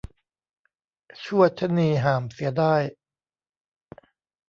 [1.23, 2.75] ชวดชะนีห่ามเสียได้